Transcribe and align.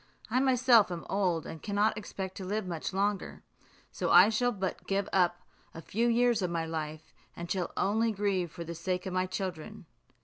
I 0.31 0.39
myself 0.39 0.91
am 0.91 1.05
old, 1.11 1.45
and 1.45 1.61
cannot 1.61 1.95
expect 1.95 2.35
to 2.37 2.43
live 2.43 2.65
much 2.67 2.91
longer; 2.91 3.43
so 3.91 4.09
I 4.09 4.29
shall 4.29 4.51
but 4.51 4.87
give 4.87 5.07
up 5.13 5.43
a 5.75 5.81
few 5.83 6.07
years 6.07 6.41
of 6.41 6.49
my 6.49 6.65
life, 6.65 7.13
and 7.35 7.51
shall 7.51 7.71
only 7.77 8.11
grieve 8.11 8.51
for 8.51 8.63
the 8.63 8.73
sake 8.73 9.05
of 9.05 9.13
my 9.13 9.27
children." 9.27 9.85